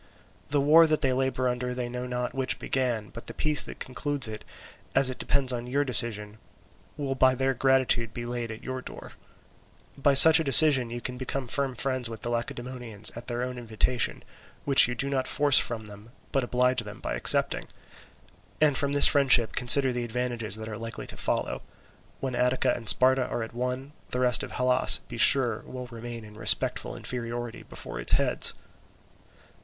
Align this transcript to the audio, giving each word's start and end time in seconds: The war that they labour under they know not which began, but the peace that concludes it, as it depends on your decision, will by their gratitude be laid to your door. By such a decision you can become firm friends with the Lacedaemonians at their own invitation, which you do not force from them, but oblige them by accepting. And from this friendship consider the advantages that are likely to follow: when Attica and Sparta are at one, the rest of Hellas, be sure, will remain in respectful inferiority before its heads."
The 0.49 0.59
war 0.59 0.87
that 0.87 1.01
they 1.03 1.13
labour 1.13 1.47
under 1.47 1.75
they 1.75 1.87
know 1.87 2.07
not 2.07 2.33
which 2.33 2.57
began, 2.57 3.09
but 3.09 3.27
the 3.27 3.35
peace 3.35 3.61
that 3.61 3.77
concludes 3.79 4.27
it, 4.27 4.43
as 4.95 5.11
it 5.11 5.19
depends 5.19 5.53
on 5.53 5.67
your 5.67 5.83
decision, 5.83 6.39
will 6.97 7.13
by 7.13 7.35
their 7.35 7.53
gratitude 7.53 8.11
be 8.11 8.25
laid 8.25 8.47
to 8.47 8.63
your 8.63 8.81
door. 8.81 9.11
By 9.95 10.15
such 10.15 10.39
a 10.39 10.43
decision 10.43 10.89
you 10.89 11.01
can 11.01 11.19
become 11.19 11.47
firm 11.47 11.75
friends 11.75 12.09
with 12.09 12.21
the 12.21 12.31
Lacedaemonians 12.31 13.11
at 13.15 13.27
their 13.27 13.43
own 13.43 13.59
invitation, 13.59 14.23
which 14.65 14.87
you 14.87 14.95
do 14.95 15.07
not 15.07 15.27
force 15.27 15.59
from 15.59 15.85
them, 15.85 16.09
but 16.31 16.43
oblige 16.43 16.81
them 16.81 16.99
by 16.99 17.13
accepting. 17.13 17.67
And 18.59 18.75
from 18.75 18.93
this 18.93 19.05
friendship 19.05 19.51
consider 19.53 19.93
the 19.93 20.03
advantages 20.03 20.55
that 20.55 20.67
are 20.67 20.79
likely 20.79 21.05
to 21.05 21.15
follow: 21.15 21.61
when 22.21 22.33
Attica 22.33 22.73
and 22.75 22.87
Sparta 22.87 23.27
are 23.27 23.43
at 23.43 23.53
one, 23.53 23.91
the 24.09 24.19
rest 24.19 24.41
of 24.41 24.53
Hellas, 24.53 24.99
be 25.07 25.17
sure, 25.19 25.59
will 25.59 25.85
remain 25.91 26.25
in 26.25 26.37
respectful 26.37 26.95
inferiority 26.95 27.61
before 27.61 27.99
its 27.99 28.13
heads." 28.13 28.55